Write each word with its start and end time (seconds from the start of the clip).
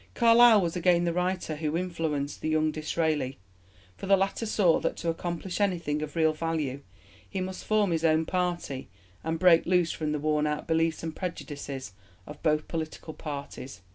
Carlyle 0.15 0.59
was 0.61 0.75
again 0.75 1.03
the 1.03 1.13
writer 1.13 1.57
who 1.57 1.77
influenced 1.77 2.41
the 2.41 2.49
young 2.49 2.71
Disraeli, 2.71 3.37
for 3.97 4.07
the 4.07 4.17
latter 4.17 4.47
saw 4.47 4.79
that 4.79 4.97
to 4.97 5.11
accomplish 5.11 5.61
anything 5.61 6.01
of 6.01 6.15
real 6.15 6.33
value 6.33 6.81
he 7.29 7.39
must 7.39 7.63
form 7.63 7.91
his 7.91 8.03
own 8.03 8.25
party 8.25 8.89
and 9.23 9.37
break 9.37 9.67
loose 9.67 9.91
from 9.91 10.11
the 10.11 10.17
worn 10.17 10.47
out 10.47 10.65
beliefs 10.65 11.03
and 11.03 11.15
prejudices 11.15 11.93
of 12.25 12.41
both 12.41 12.67
political 12.67 13.13
parties. 13.13 13.81